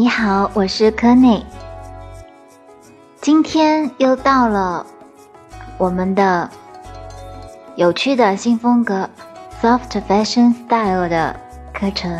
[0.00, 1.44] 你好，我是柯内。
[3.20, 4.86] 今天又到了
[5.76, 6.48] 我们的
[7.76, 9.10] 有趣的新风格
[9.60, 11.38] soft fashion style 的
[11.74, 12.18] 课程。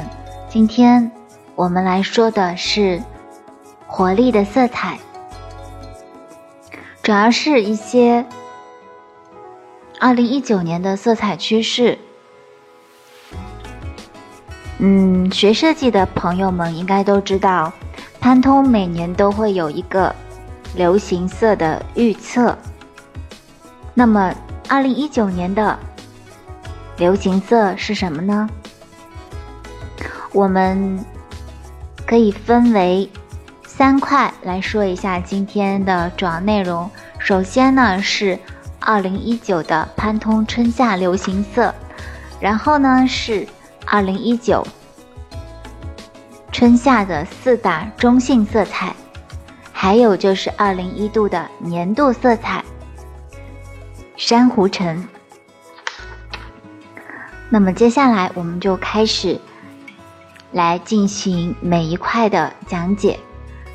[0.50, 1.10] 今天
[1.54, 3.02] 我们来说的是
[3.86, 4.98] 活力的色彩，
[7.02, 8.26] 主要是一些
[9.98, 11.96] 二零一九年的色彩趋势。
[14.82, 17.70] 嗯，学设计的朋友们应该都知道，
[18.18, 20.14] 潘通每年都会有一个
[20.74, 22.56] 流行色的预测。
[23.92, 24.34] 那么，
[24.70, 25.78] 二零一九年的
[26.96, 28.48] 流行色是什么呢？
[30.32, 31.04] 我们
[32.06, 33.06] 可以分为
[33.66, 36.90] 三块来说一下今天的主要内容。
[37.18, 38.38] 首先呢是
[38.78, 41.74] 二零一九的潘通春夏流行色，
[42.40, 43.46] 然后呢是。
[43.92, 44.64] 二零一九
[46.52, 48.94] 春夏的四大中性色彩，
[49.72, 52.64] 还有就是二零一度的年度色彩
[54.16, 55.08] 珊瑚橙。
[57.48, 59.40] 那么接下来我们就开始
[60.52, 63.18] 来进行每一块的讲解。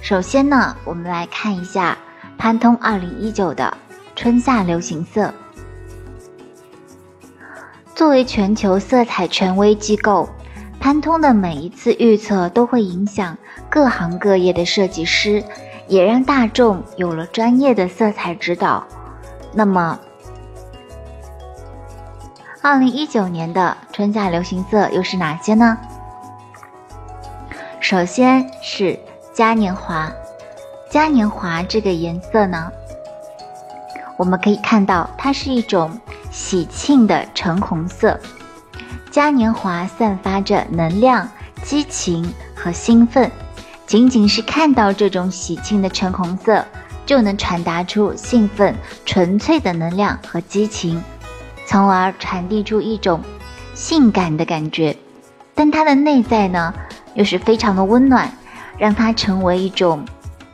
[0.01, 1.97] 首先呢，我们来看一下
[2.37, 3.77] 潘通二零一九的
[4.15, 5.33] 春夏流行色。
[7.95, 10.27] 作为全球色彩权威机构，
[10.81, 13.37] 潘通的每一次预测都会影响
[13.69, 15.41] 各行各业的设计师，
[15.87, 18.85] 也让大众有了专业的色彩指导。
[19.53, 19.97] 那么，
[22.61, 25.77] 二零一九年的春夏流行色又是哪些呢？
[27.79, 28.99] 首先是
[29.33, 30.11] 嘉年华，
[30.89, 32.69] 嘉年华这个颜色呢，
[34.17, 35.97] 我们可以看到它是一种。
[36.35, 38.19] 喜庆的橙红色，
[39.09, 41.25] 嘉年华散发着能量、
[41.63, 43.31] 激情和兴奋。
[43.87, 46.65] 仅仅是看到这种喜庆的橙红色，
[47.05, 48.75] 就能传达出兴奋、
[49.05, 51.01] 纯粹的能量和激情，
[51.65, 53.21] 从而传递出一种
[53.73, 54.93] 性感的感觉。
[55.53, 56.73] 但它的内在呢，
[57.13, 58.29] 又是非常的温暖，
[58.77, 60.03] 让它成为一种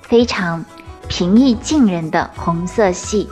[0.03, 0.63] 非常
[1.07, 3.27] 平易近人的红色系。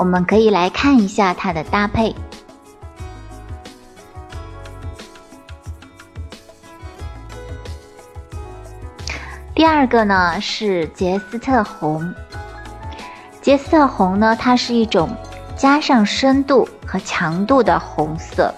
[0.00, 2.16] 我们可以来看一下它的搭配。
[9.54, 12.14] 第二个呢是杰斯特红，
[13.42, 15.10] 杰斯特红呢，它是一种
[15.54, 18.54] 加上深度和强度的红色，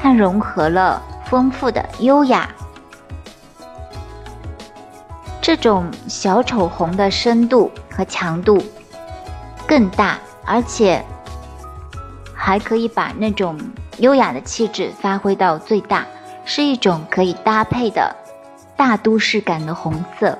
[0.00, 2.48] 它融合了丰富的优雅。
[5.42, 8.62] 这种小丑红的深度和强度
[9.66, 10.20] 更大。
[10.46, 11.04] 而且
[12.34, 13.58] 还可以把那种
[13.98, 16.06] 优雅的气质发挥到最大，
[16.44, 18.14] 是一种可以搭配的
[18.76, 20.38] 大都市感的红色。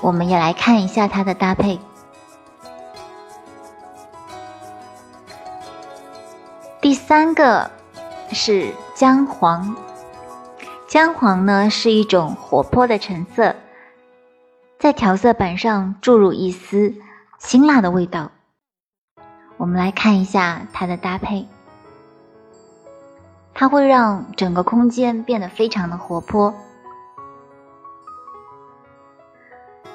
[0.00, 1.80] 我们也来看一下它的搭配。
[6.80, 7.70] 第三个
[8.30, 9.74] 是姜黄，
[10.86, 13.56] 姜黄呢是一种活泼的橙色，
[14.78, 16.94] 在调色板上注入一丝。
[17.44, 18.30] 辛辣的味道，
[19.58, 21.46] 我们来看一下它的搭配，
[23.52, 26.54] 它会让整个空间变得非常的活泼。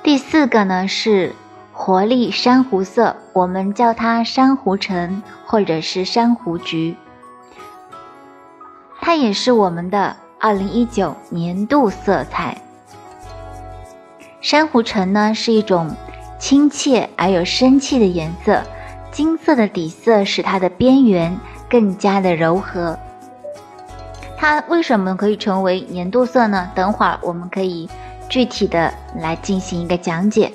[0.04, 1.34] 第四个呢是
[1.74, 6.96] 活力珊瑚色，我们叫它珊瑚橙或者是珊瑚橘，
[9.02, 12.62] 它也是我们的二零一九年度色彩。
[14.40, 15.90] 珊瑚橙呢是一种。
[16.40, 18.64] 亲切而有生气的颜色，
[19.12, 21.38] 金色的底色使它的边缘
[21.70, 22.98] 更加的柔和。
[24.38, 26.72] 它为什么可以成为年度色呢？
[26.74, 27.90] 等会儿我们可以
[28.30, 30.54] 具体的来进行一个讲解。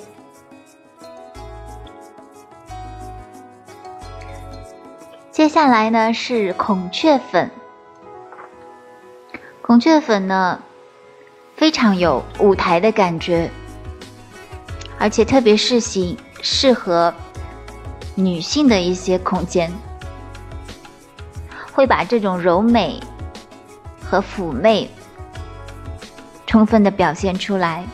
[5.31, 7.51] 接下来呢是孔雀粉，
[9.61, 10.59] 孔雀粉呢
[11.55, 13.51] 非常有舞台的感觉。
[14.97, 17.13] 而且特别适行适合
[18.15, 19.71] 女性的一些空间，
[21.73, 22.99] 会把这种柔美
[24.01, 24.89] 和妩媚
[26.47, 27.85] 充分的表现出来。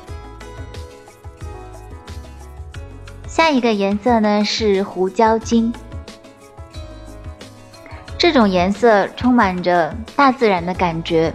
[3.27, 5.73] 下一个颜色呢是胡椒金，
[8.17, 11.33] 这种颜色充满着大自然的感觉，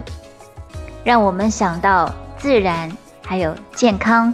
[1.03, 2.89] 让我们想到自然
[3.21, 4.33] 还有健康。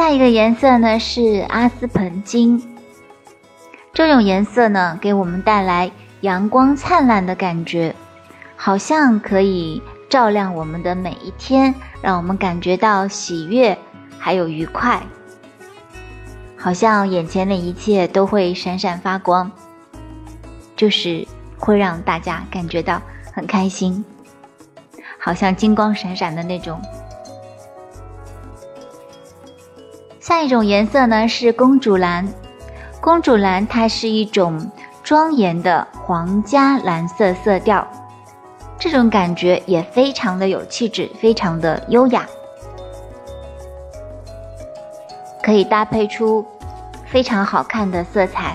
[0.00, 2.58] 下一个颜色呢是阿斯彭金，
[3.92, 5.90] 这种颜色呢给我们带来
[6.22, 7.94] 阳光灿烂的感觉，
[8.56, 13.76] 好像可以照亮我们的每一天，让我们感觉到喜悦
[14.18, 15.02] 还有愉快，
[16.56, 19.52] 好像眼前的一切都会闪闪发光，
[20.74, 23.02] 就是会让大家感觉到
[23.34, 24.02] 很开心，
[25.18, 26.80] 好像金光闪闪的那种。
[30.20, 32.28] 下一种颜色呢是公主蓝，
[33.00, 34.70] 公主蓝它是一种
[35.02, 37.88] 庄严的皇家蓝色色调，
[38.78, 42.26] 这种感觉也非常的有气质，非常的优雅，
[45.42, 46.46] 可以搭配出
[47.06, 48.54] 非常好看的色彩。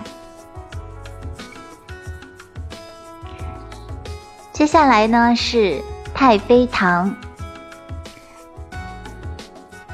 [4.54, 5.82] 接下来呢是
[6.14, 7.12] 太妃糖，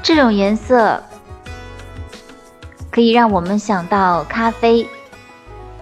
[0.02, 1.02] 这种颜色。
[2.92, 4.86] 可以让我们想到咖啡，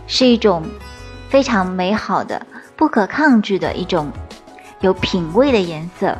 [0.06, 0.64] 是一种
[1.28, 2.46] 非常美好的、
[2.76, 4.12] 不可抗拒的一种
[4.78, 6.16] 有品味的颜色。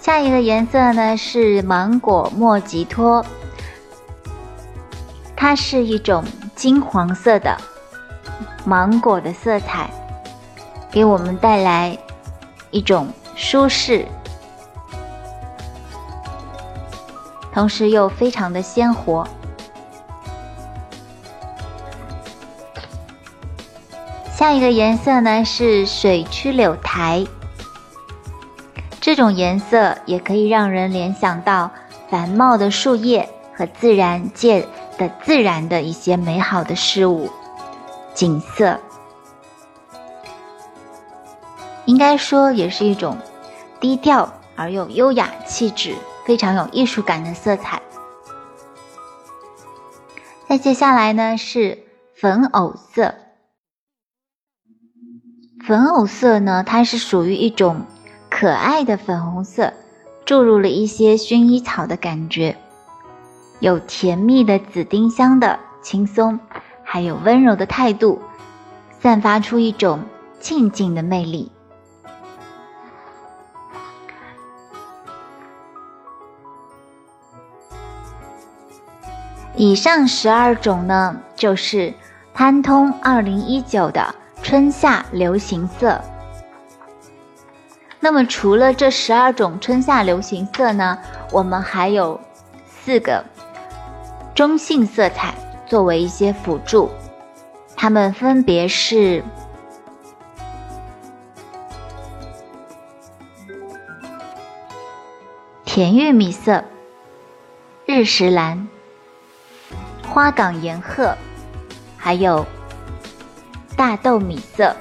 [0.00, 3.26] 下一个颜色呢是芒果莫吉托，
[5.34, 6.24] 它是一种
[6.54, 7.56] 金黄色的
[8.64, 9.90] 芒果的色彩。
[10.90, 11.96] 给我们带来
[12.70, 14.06] 一种舒适，
[17.52, 19.26] 同时又非常的鲜活。
[24.32, 27.26] 下一个颜色呢是水曲柳苔，
[29.00, 31.70] 这种颜色也可以让人联想到
[32.08, 37.28] 繁茂的树叶和自然界的自然的一些美好的事物
[38.14, 38.78] 景色。
[41.88, 43.16] 应该说，也是一种
[43.80, 45.94] 低调而又优雅气质、
[46.26, 47.80] 非常有艺术感的色彩。
[50.46, 51.78] 再接下来呢是
[52.14, 53.14] 粉藕色。
[55.66, 57.86] 粉藕色呢，它是属于一种
[58.28, 59.72] 可爱的粉红色，
[60.26, 62.54] 注入了一些薰衣草的感觉，
[63.60, 66.38] 有甜蜜的紫丁香的轻松，
[66.84, 68.20] 还有温柔的态度，
[69.00, 70.02] 散发出一种
[70.38, 71.50] 静静的魅力。
[79.60, 81.92] 以上十二种呢，就是
[82.32, 86.00] 潘通二零一九的春夏流行色。
[87.98, 90.96] 那么除了这十二种春夏流行色呢，
[91.32, 92.20] 我们还有
[92.68, 93.24] 四个
[94.32, 95.34] 中性色彩
[95.66, 96.88] 作为一些辅助，
[97.74, 99.24] 它们分别是
[105.64, 106.62] 甜玉米色、
[107.86, 108.68] 日食蓝。
[110.18, 111.16] 花岗岩褐，
[111.96, 112.44] 还有
[113.76, 114.74] 大豆米色。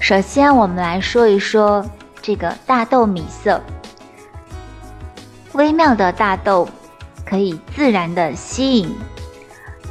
[0.00, 1.86] 首先，我们来说一说
[2.20, 3.62] 这个大豆米色。
[5.52, 6.68] 微妙的大豆
[7.24, 8.92] 可以自然的吸引，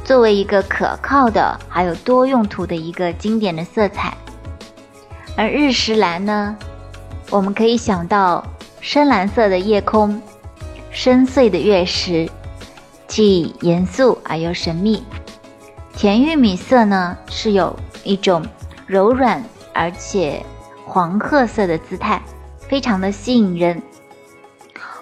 [0.04, 4.14] 作为一个可靠的还有多用途的一个经典的色彩。
[5.34, 6.54] 而日食蓝呢，
[7.30, 8.44] 我们可以想到
[8.82, 10.20] 深蓝色的夜空，
[10.90, 12.30] 深邃的月食。
[13.18, 15.02] 既严肃而又神秘，
[15.92, 18.46] 甜玉米色呢是有一种
[18.86, 19.42] 柔软
[19.74, 20.46] 而且
[20.86, 22.22] 黄褐色的姿态，
[22.60, 23.82] 非常的吸引人。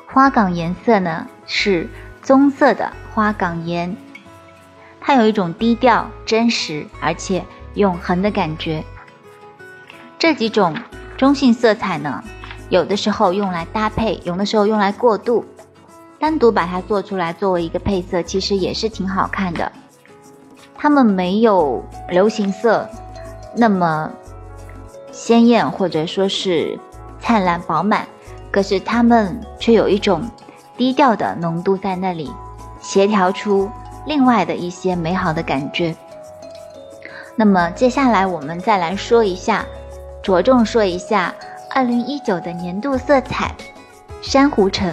[0.07, 1.91] 花岗岩色呢是
[2.23, 3.95] 棕色的花岗岩，
[4.99, 7.45] 它有一种低调、真实而且
[7.75, 8.83] 永恒的感觉。
[10.19, 10.75] 这几种
[11.19, 12.25] 中性色彩呢，
[12.71, 15.45] 有的时候用来搭配，有的时候用来过渡。
[16.27, 19.71] 单独把它做出来作为一个配色，其实也是挺好看的。
[20.75, 22.85] 它们没有流行色
[23.55, 24.11] 那么
[25.13, 26.77] 鲜艳，或者说是
[27.21, 28.05] 灿烂饱满，
[28.51, 30.29] 可是它们却有一种
[30.77, 32.29] 低调的浓度在那里，
[32.81, 33.71] 协调出
[34.05, 35.95] 另外的一些美好的感觉。
[37.37, 39.65] 那么接下来我们再来说一下，
[40.25, 41.33] 着重说一下
[41.73, 43.55] 二零一九的年度色彩——
[44.21, 44.93] 珊瑚橙。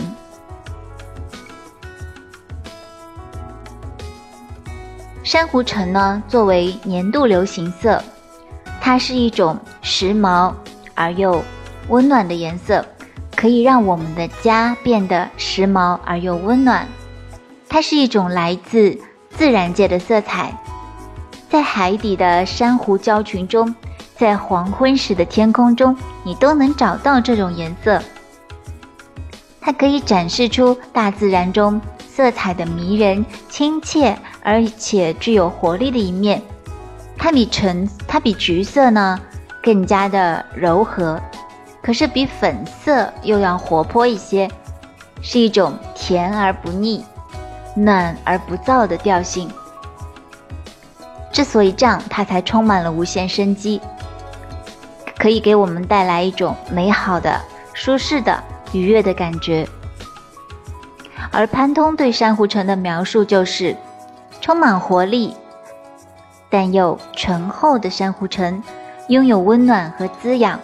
[5.24, 8.03] 珊瑚橙呢，作为年度流行色，
[8.82, 10.53] 它是一种时髦
[10.94, 11.42] 而又
[11.88, 12.86] 温暖的颜色，
[13.34, 16.86] 可以让我们的家变得时髦而又温暖。
[17.70, 19.00] 它是一种来自
[19.30, 20.53] 自然界的色彩，
[21.50, 23.74] 在海底的珊瑚礁群中，
[24.18, 28.03] 在黄昏时的天空中，你都能找到这种颜色。
[29.62, 31.80] 它可以展示出大自然中
[32.15, 36.39] 色彩的迷人、亲切，而且具有活力的一面。
[37.17, 39.20] 它比橙，它比橘色呢
[39.63, 41.20] 更加的柔和，
[41.82, 44.48] 可是比粉色又要活泼一些，
[45.24, 47.03] 是一种甜而不腻、
[47.75, 49.50] 暖而不燥的调性。
[51.32, 53.82] 之所以这样，它才充满了无限生机，
[55.17, 57.41] 可以给我们带来一种美好的、
[57.74, 59.67] 舒适的、愉悦的感觉。
[61.32, 63.75] 而潘通对珊瑚城的描述就是
[64.42, 65.36] 充满活力。
[66.50, 68.62] 但又醇厚的珊瑚城，
[69.08, 70.60] 拥有温暖和滋养，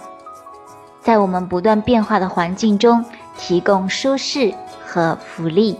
[1.01, 3.03] 在我们不断变化的环境中
[3.37, 4.53] 提供舒适
[4.85, 5.79] 和福利。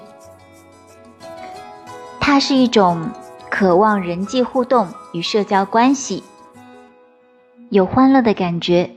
[2.20, 3.12] 它是一种
[3.52, 6.24] 渴望人际互动与社交关系，
[7.70, 8.90] 有欢乐的感觉，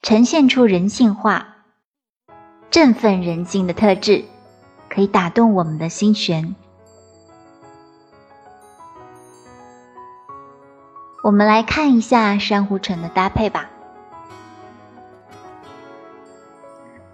[0.00, 1.48] 呈现出人性化、
[2.70, 4.24] 振奋人心的特质，
[4.88, 6.54] 可以打动我们的心弦。
[11.22, 13.68] 我们来看一下珊瑚橙的搭配吧。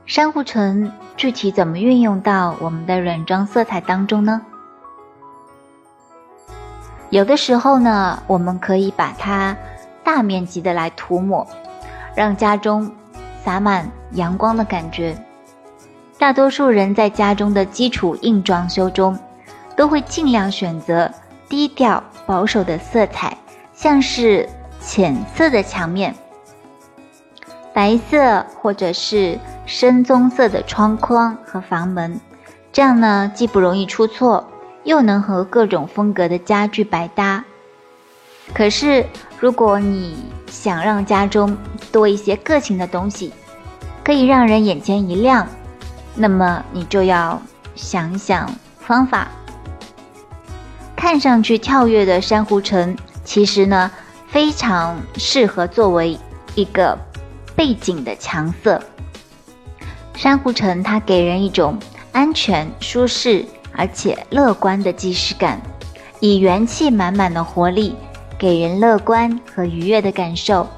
[0.06, 4.42] 珊瑚橙具体怎么运用到我们的软装色彩当中呢？
[7.10, 9.56] 有的时候呢，我们可以把它
[10.04, 11.46] 大面积的来涂抹，
[12.14, 12.92] 让家中
[13.42, 15.16] 洒满阳光的感觉。
[16.18, 19.18] 大多数人在家中的基础硬装修中，
[19.76, 21.10] 都会尽量选择
[21.48, 23.36] 低调保守的色彩。
[23.74, 24.48] 像是
[24.80, 26.14] 浅色的墙面，
[27.72, 32.18] 白色或者是深棕色的窗框和房门，
[32.72, 34.48] 这样呢既不容易出错，
[34.84, 37.44] 又能和各种风格的家具百搭。
[38.54, 39.04] 可是，
[39.40, 41.56] 如果你想让家中
[41.90, 43.32] 多一些个性的东西，
[44.04, 45.46] 可以让人眼前一亮，
[46.14, 47.40] 那么你就要
[47.74, 49.28] 想想方法。
[50.94, 52.96] 看上去跳跃的珊瑚城。
[53.26, 53.90] 其实呢，
[54.28, 56.18] 非常适合作为
[56.54, 56.96] 一个
[57.56, 58.78] 背景的墙色。
[60.14, 61.78] 珊瑚橙它给人一种
[62.12, 63.42] 安全、舒适
[63.72, 65.58] 而且乐观的既视感，
[66.20, 67.96] 以元气满满的活力
[68.38, 70.68] 给人乐观和愉悦的感受，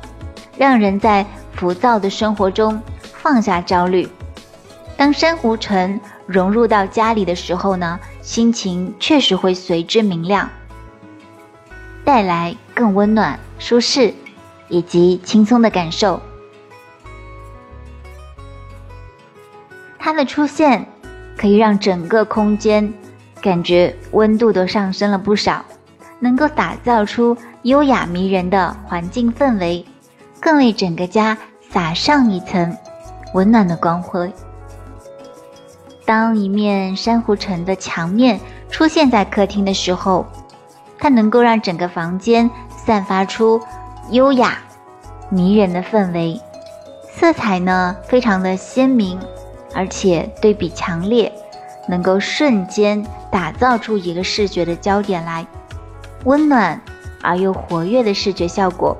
[0.56, 1.26] 让人在
[1.56, 4.08] 浮躁的生活中放下焦虑。
[4.96, 10.48] 当珊瑚橙融入到家里的时候呢，心情确实会随之明亮。
[12.04, 14.14] 带来更温暖、舒适
[14.68, 16.20] 以及轻松的感受。
[19.98, 20.86] 它的出现
[21.36, 22.94] 可以让整个空间
[23.42, 25.64] 感觉温度都上升了不少，
[26.20, 29.84] 能够打造出优雅迷人的环境氛围，
[30.40, 31.36] 更为整个家
[31.68, 32.74] 撒上一层
[33.34, 34.32] 温暖的光辉。
[36.06, 40.24] 当一面珊瑚橙的墙面出现在客厅的时候。
[40.98, 43.60] 它能够让整个房间散发出
[44.12, 44.56] 优雅、
[45.28, 46.40] 迷人的氛围，
[47.12, 49.20] 色彩呢非常的鲜明，
[49.74, 51.30] 而且对比强烈，
[51.86, 55.46] 能够瞬间打造出一个视觉的焦点来，
[56.24, 56.80] 温暖
[57.20, 58.96] 而又活跃的视觉效果，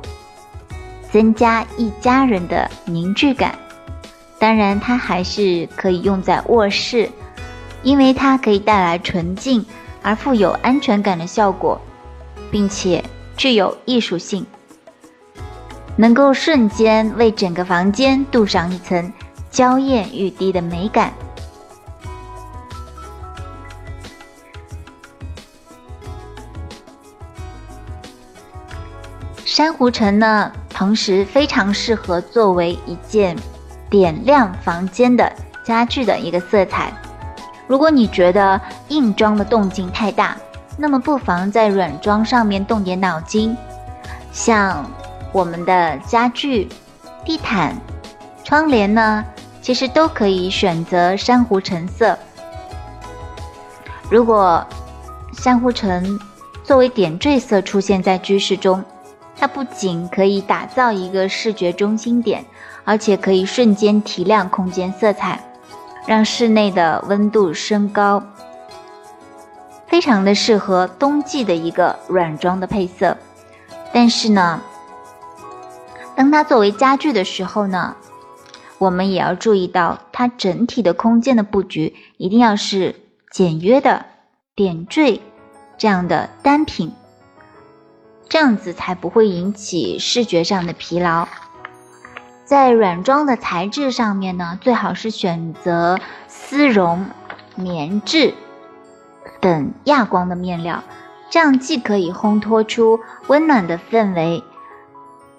[1.11, 3.59] 增加一家人的凝聚感。
[4.39, 7.11] 当然，它还是可以用在卧室，
[7.83, 9.65] 因为它可以带来纯净。
[10.03, 11.81] 而富有安全感的效果，
[12.49, 13.03] 并且
[13.37, 14.47] 具有艺术性，
[15.97, 19.13] 能够瞬间为整个房间镀上一层
[19.51, 21.13] 娇艳欲滴的美感。
[29.45, 33.37] 珊瑚橙呢，同时非常适合作为一件
[33.97, 35.33] 点亮房间的
[35.65, 36.93] 家具的一个色彩。
[37.67, 40.37] 如果你觉得硬装的动静太大，
[40.77, 43.57] 那么不妨在软装上面动点脑筋，
[44.33, 44.85] 像
[45.33, 46.69] 我们的家具、
[47.25, 47.75] 地毯、
[48.45, 49.25] 窗帘呢，
[49.63, 52.19] 其实都可以选择珊瑚橙色。
[54.11, 54.63] 如果
[55.33, 56.21] 珊瑚橙
[56.63, 58.85] 作为点缀色出现在居室中，
[59.39, 62.45] 它不仅可以打造一个视觉中心点，
[62.87, 65.39] 而且可以瞬间提亮空间色彩。
[66.07, 68.23] 让室内的温度升高，
[69.89, 73.17] 非常的适合冬季的一个软装的配色。
[73.93, 74.63] 但是呢，
[76.15, 77.97] 当它作为家具的时候呢，
[78.79, 82.95] 我们也要注意到它整体的空间的布局一定要是
[83.33, 84.07] 简约的
[84.55, 85.21] 点缀
[85.77, 86.93] 这样的单品，
[88.29, 91.27] 这样子才不会引起视觉上的疲劳。
[92.47, 95.99] 在软装的材质上面呢，最好是选择
[96.29, 97.07] 丝绒、
[97.57, 98.35] 棉质
[99.41, 100.85] 等亚光的面料，
[101.29, 104.45] 这样既可以烘托出温暖的氛围，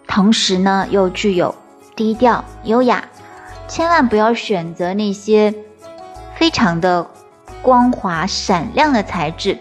[0.06, 1.56] 同时呢又具有
[1.96, 3.06] 低调优雅。
[3.70, 5.56] 千万不要选择那些
[6.36, 7.10] 非常的
[7.62, 9.58] 光滑闪亮的材质，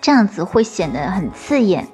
[0.00, 1.86] 这样子会显得很刺眼。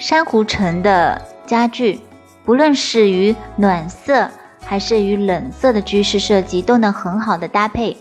[0.00, 2.00] 珊瑚橙的家具。
[2.44, 4.30] 不论是与暖色
[4.64, 7.96] 还是与冷色的居室设计，都能很好的搭配。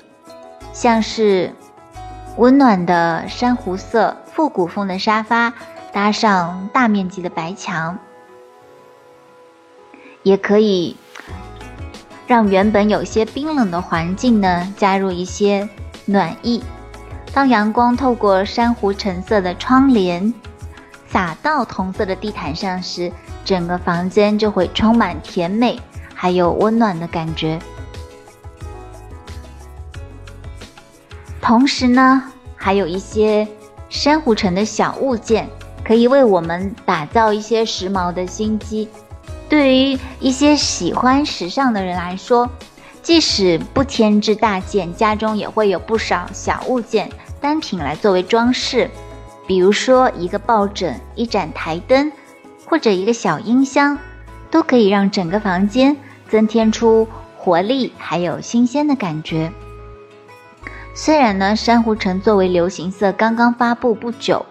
[0.74, 1.54] 像是
[2.38, 5.54] 温暖的珊瑚色、复古风的沙发，
[5.92, 7.98] 搭上大面积的白墙，
[10.24, 10.98] 也可以
[12.26, 15.70] 让原本有些冰冷的环境呢，加入一些
[16.06, 16.64] 暖意。
[17.34, 20.34] 当阳光透过珊瑚橙色的窗帘，
[21.08, 23.12] 洒到同色的地毯上时，
[23.46, 25.80] 整个房间就会充满甜美，
[26.14, 27.60] 还有温暖的感觉。
[31.42, 32.24] 同时呢，
[32.56, 33.48] 还有一些
[33.90, 35.50] 珊瑚城的小物件，
[35.84, 38.88] 可以为我们打造一些时髦的心机。
[39.50, 42.50] 对于一些喜欢时尚的人来说，
[43.02, 48.90] 即使不添置大件，家中也会有不少小物件单品来作为装饰，
[49.46, 52.10] 比如说一个抱枕、一盏台灯。
[52.66, 53.98] 或者一个小音箱，
[54.50, 55.96] 都可以让整个房间
[56.30, 59.52] 增添出活力，还有新鲜的感觉。
[60.96, 64.46] 虽然呢，珊瑚橙作为流行色刚刚发布不久，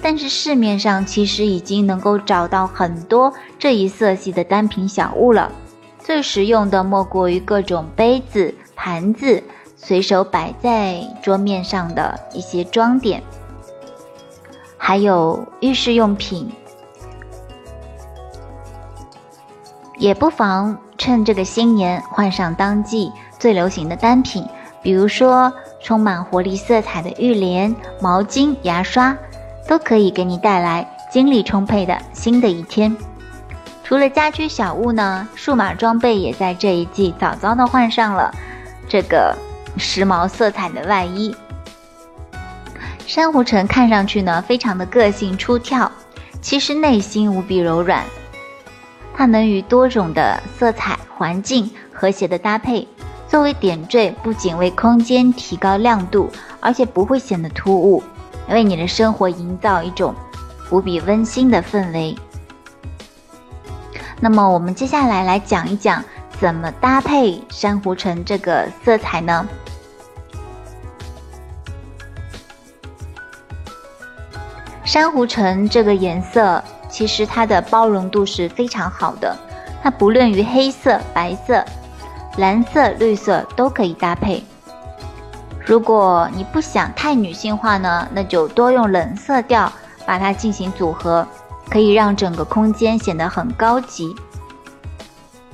[0.00, 5.50] 但是市面上其实已经能够找到很多这一色系的单品小物了。
[5.98, 9.42] 最实用的莫过于各种杯子、盘子，
[9.76, 13.22] 随手摆在桌面上的一些装点，
[14.76, 16.48] 还有浴室用品。
[19.98, 24.46] 也不妨趁这个新年换上当季最流行的单品，
[24.80, 29.16] 比如说充满活力色彩的浴帘、毛巾、牙刷，
[29.66, 32.96] 都可以给你带来精力充沛的新的一天。
[33.82, 38.32] 除了家居小物呢，数码装备也在这一季早早的换上了
[38.88, 39.36] 这个
[39.76, 41.34] 时髦色彩的外衣。
[43.06, 45.90] 珊瑚橙看上去呢，非常的个性出挑，
[46.40, 48.04] 其实内心无比柔软。
[49.18, 52.86] 它能与多种的色彩环境和谐的搭配，
[53.26, 58.00] 作为点缀，不仅为空间提高亮度，而且不会显得突兀，
[58.48, 60.14] 为你的生活营造一种
[60.70, 62.14] 无比温馨的氛围。
[64.20, 66.04] 那么，我们接下来来讲一讲
[66.38, 69.48] 怎么搭配珊瑚橙这个色彩呢？
[74.84, 76.62] 珊瑚橙这个颜色。
[76.88, 79.36] 其实它的包容度是非常好的，
[79.82, 81.64] 它不论于黑色、白色、
[82.38, 84.42] 蓝色、绿色都可以搭配。
[85.64, 89.70] 如果你不想太女性化呢，那就多用冷色调
[90.06, 91.26] 把它进行组合，
[91.68, 94.14] 可以让整个空间显得很高级。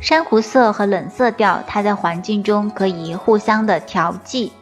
[0.01, 4.53] 珊瑚色和冷色调，它在环境中可以互相的调剂，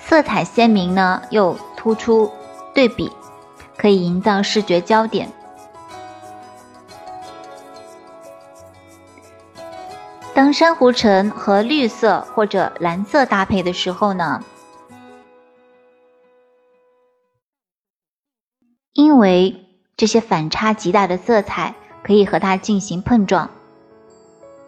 [0.00, 2.30] 色彩鲜明呢又突出
[2.72, 3.12] 对比。
[3.76, 5.30] 可以营造视觉焦点。
[10.34, 14.42] 当珊瑚橙和绿色或者蓝色搭配的时候呢，
[18.94, 23.50] 因为这些反差极大的色彩可以和它进行碰撞，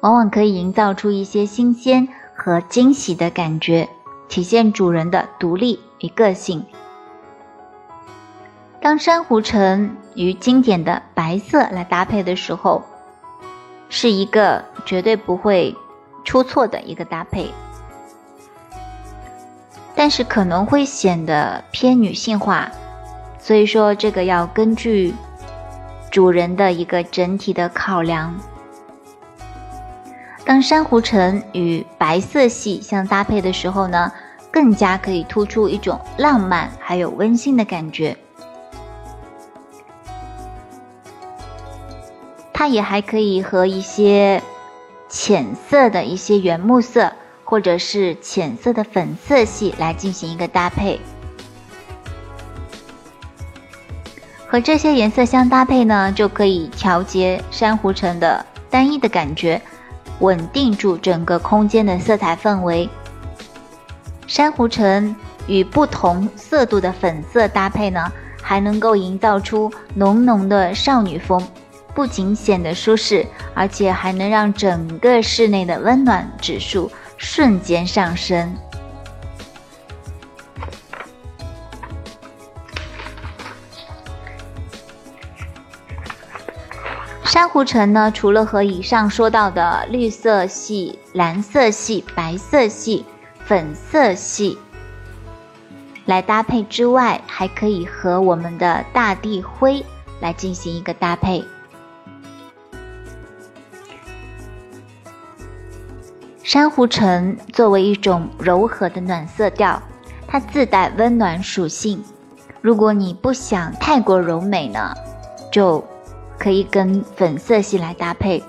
[0.01, 3.89] 往往可以营造出一些新鲜和惊喜的感觉，
[4.29, 6.65] 体现主人的独立与个性。
[8.85, 12.83] 当珊瑚橙与经典的白色来搭配的时候，
[13.89, 15.75] 是一个绝对不会
[16.23, 17.51] 出错的一个搭配，
[19.95, 22.71] 但是可能会显得偏女性化，
[23.39, 25.15] 所以说这个要根据
[26.11, 28.39] 主人的一个整体的考量。
[30.45, 34.13] 当珊瑚橙与白色系相搭配的时候呢，
[34.51, 38.15] 更加可以突出一种浪漫还有温馨的感觉。
[42.65, 44.43] 它也还可以和一些
[45.07, 47.13] 浅色的一些原木色，
[47.45, 50.99] 或者是浅色的粉色系来进行一个搭配。
[54.47, 59.61] 和这些颜色相搭配呢，就可以调节珊瑚橙的单一的感觉，
[60.21, 62.89] 稳定住整个空间的色彩氛围。
[64.27, 65.15] 珊瑚橙
[65.47, 71.47] 与不同色度的粉色搭配呢，还能够营造出浓浓的少女风，
[71.95, 78.55] 不仅显得舒适，而且还能让整个室内的温暖指数瞬间上升。
[87.25, 93.05] 珊瑚橙呢，除了和以上说到的绿色系、蓝色系、白色系、
[93.45, 94.57] 粉色系
[96.07, 99.85] 来搭配之外，还可以和我们的大地灰
[100.21, 101.45] 来进行一个搭配。
[106.55, 109.83] 珊瑚橙作为一种柔和的暖色调，
[110.25, 112.01] 它自带温暖属性。
[112.61, 114.95] 如果你不想太过柔美呢，
[115.51, 115.85] 就。
[116.39, 118.41] 可以跟粉色系来搭配，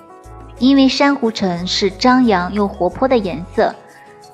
[0.60, 3.74] 因为珊瑚橙是张扬又活泼的颜色，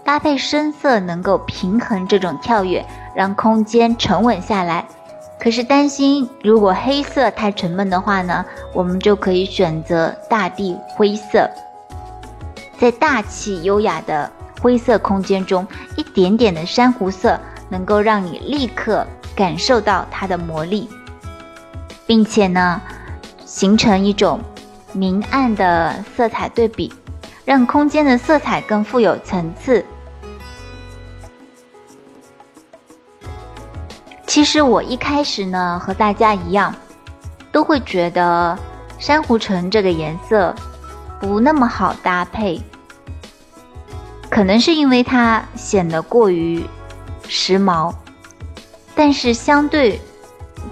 [0.04, 2.84] 搭配深色能够平衡这种跳跃，
[3.16, 4.86] 让空间沉稳下来。
[5.40, 11.50] 可是担心如果黑色太沉闷的话呢，我们就可以选择大地灰色，
[12.82, 14.28] 在大气优雅的
[14.60, 17.40] 灰色空间中，一点点的珊瑚色
[17.70, 20.90] 能够让你立刻感受到它的魔力，
[22.08, 22.82] 并且呢。
[23.46, 24.40] 形成一种
[24.94, 26.92] 明暗的色彩对比，
[27.44, 29.86] 让空间的色彩更富有层次。
[34.26, 36.74] 其实我一开始呢，和大家一样，
[37.52, 38.58] 都会觉得
[38.98, 40.56] 珊瑚橙这个颜色
[41.22, 42.60] 不那么好搭配，
[44.30, 46.66] 可能是因为它显得过于
[47.30, 47.94] 时髦，
[48.94, 50.02] 但是相对。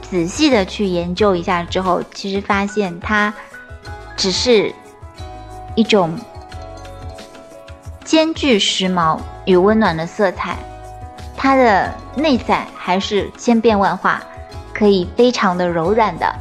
[0.01, 3.33] 仔细的去研究一下之后，其实发现它
[4.15, 4.73] 只是
[5.75, 6.15] 一种
[8.03, 10.57] 兼具时髦与温暖的色彩，
[11.35, 14.21] 它的内在还是千变万化，
[14.73, 16.35] 可以非常的柔软的。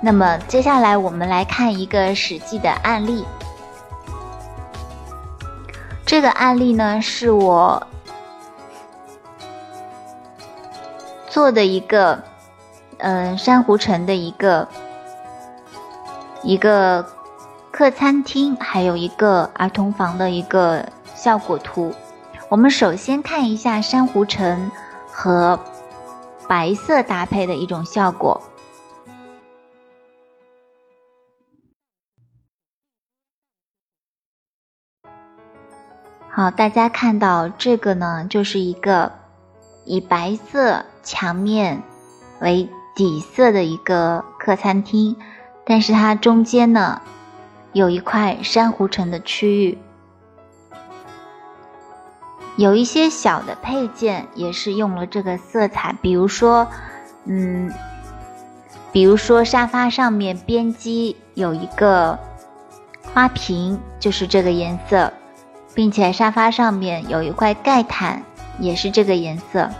[0.00, 3.24] 那么接下来我们来看一个实际的案例，
[6.06, 7.86] 这个案例呢是我
[11.28, 12.22] 做的一个。
[13.00, 14.66] 嗯，珊瑚城的一个
[16.42, 17.06] 一个
[17.70, 20.84] 客餐厅，还有一个儿童房的一个
[21.14, 21.94] 效果图。
[22.48, 24.68] 我们首先看一下珊瑚城
[25.12, 25.60] 和
[26.48, 28.42] 白色搭配的一种效果。
[36.38, 39.10] 好，大家看到这个呢，就是一个
[39.84, 41.82] 以白色墙面
[42.40, 42.70] 为。
[42.94, 45.14] 底色的一个客餐厅，
[45.64, 47.00] 但是它中间呢
[47.72, 49.78] 有一块珊瑚橙的区域，
[52.56, 56.66] 有一些小的配件也是用了这个色彩，比如说，
[57.26, 57.72] 嗯，
[58.90, 62.18] 比如说沙发上面边机有一个
[63.14, 65.12] 花瓶，就是这个颜色，
[65.78, 68.20] 并且沙发上面有一块盖毯，
[68.58, 69.70] 也是这个颜色。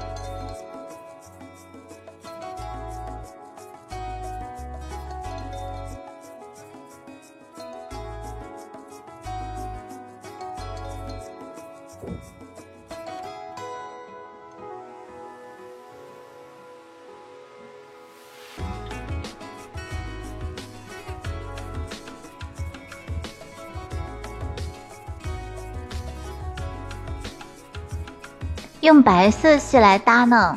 [29.08, 30.54] 白色系来搭呢，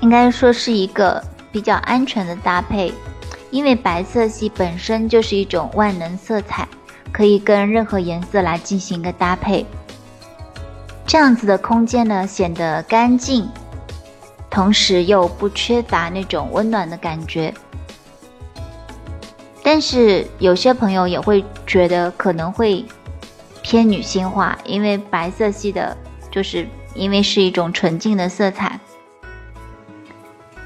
[0.00, 2.92] 应该说是一个比较安全的搭配，
[3.52, 6.66] 因为白色系本身就是一种万能色彩，
[7.12, 9.64] 可以跟任何颜色来进行一个搭配。
[11.06, 13.48] 这样子的空间呢，显得干净，
[14.50, 17.54] 同时又不缺乏那种温暖的感觉。
[19.62, 22.84] 但是有些朋友也会觉得可能会
[23.62, 25.96] 偏女性化，因为白色系的。
[26.28, 28.80] 就是因为是一种纯净的色彩，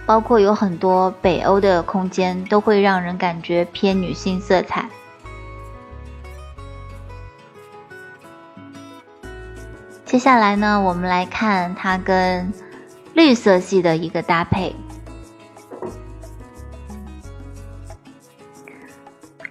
[0.07, 4.88] 包括有很多北欧的空间都会让人感觉偏女性色彩。
[10.05, 12.53] 接下来呢，我们来看它跟
[13.14, 14.75] 绿色系的一个搭配。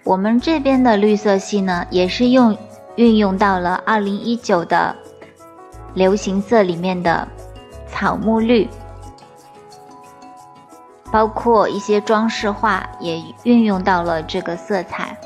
[0.03, 2.57] 我们这边的绿色系呢，也是用
[2.95, 4.95] 运用到了二零一九的。
[5.93, 7.27] 流行色里面的
[7.87, 8.69] 草木绿，
[11.11, 15.17] 包括一些装饰画也运用到了这个色彩。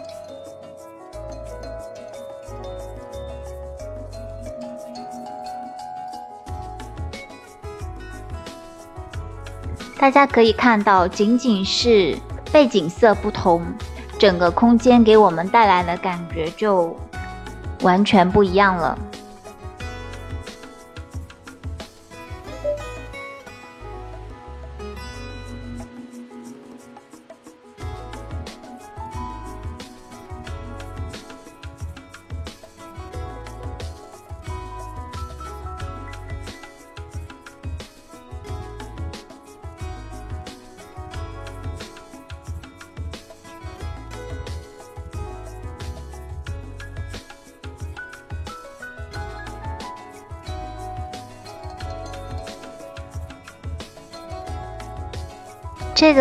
[9.99, 12.17] 大家可以看到，仅仅是
[12.51, 13.61] 背景色不同，
[14.19, 16.93] 整个空间给我们带来的感觉就
[17.83, 18.97] 完全不一样了。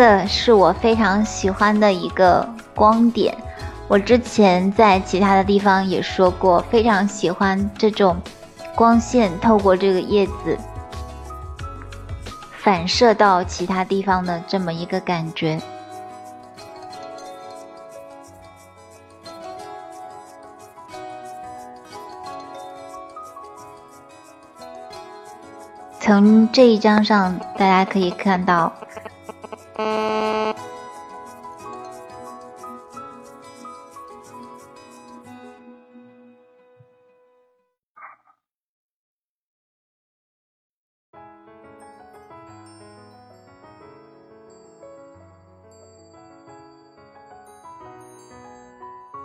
[0.05, 3.33] 这是我非常喜欢的一个光点，
[3.87, 8.21] 我之前在其他的地方也说过，非常喜欢这种
[8.75, 10.59] 光线透过这个叶子
[12.59, 15.61] 反射到其他地方的这么一个感觉。
[26.01, 28.73] 从这一张上，大家可以看到。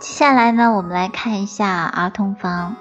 [0.00, 2.76] 下来呢，我们来看一下儿童房。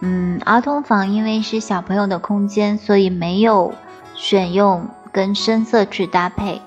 [0.00, 3.74] 嗯，儿童房因为是小朋友的空间，所以没有
[4.14, 6.60] 选用跟深色去搭配。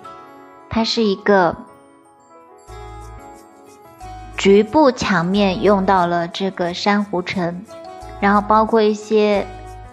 [0.69, 1.56] 它是一个
[4.38, 7.63] 局部墙面用到了这个珊瑚橙，
[8.19, 9.47] 然后包括一些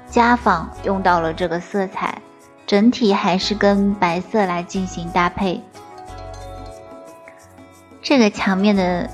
[0.08, 2.20] 家纺用到了这个色彩，
[2.66, 5.62] 整体还是跟白色来进行搭配。
[8.02, 9.08] 这个墙面的。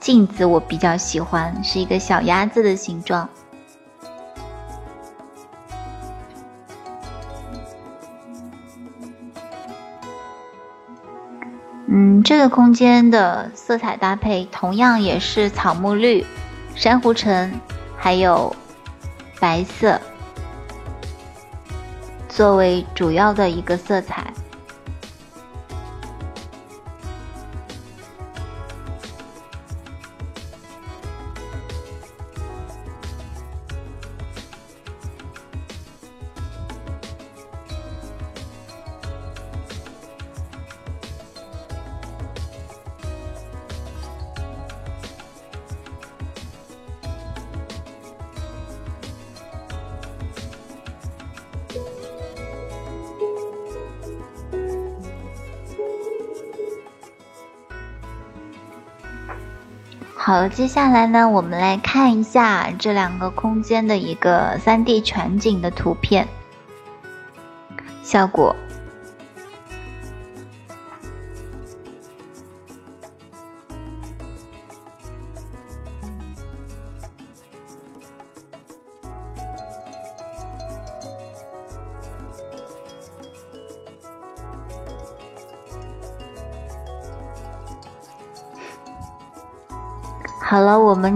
[0.00, 3.28] 镜子我比较喜欢，是一个小鸭子的形状。
[12.28, 16.26] 这个空间的色彩搭配同样也是草木绿、
[16.74, 17.58] 珊瑚橙，
[17.96, 18.54] 还有
[19.40, 19.98] 白色
[22.28, 24.30] 作为主要的一个色彩。
[60.28, 66.28] 好，接下来呢，我们来看一下这两个空间的一个三 D 全景的图片
[68.02, 68.54] 效果。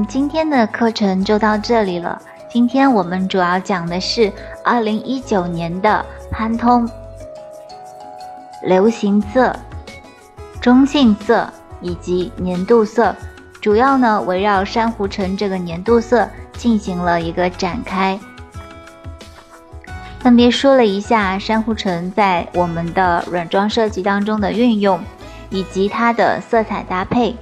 [0.09, 2.21] 今天的课程就到这里了。
[2.51, 4.33] 今天我们主要讲的是
[4.65, 6.89] 二零一九年的潘通
[8.63, 9.55] 流行色、
[10.61, 11.49] 中性色
[11.81, 13.15] 以及年度色，
[13.61, 18.19] 主要呢围绕珊瑚橙这个年度色进行了一个展开，
[20.21, 25.01] 分别说了一下珊瑚橙在我们的软装设计当中的运用，
[25.51, 27.35] 以及它的色彩搭配。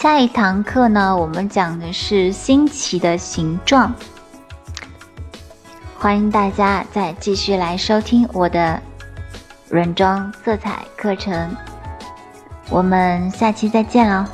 [0.00, 3.92] 下一堂课呢，我们讲的是新奇的形状。
[5.98, 8.80] 欢迎大家再继续来收听我的
[9.68, 11.52] 软装色彩课程。
[12.70, 14.30] 我们下期再见了。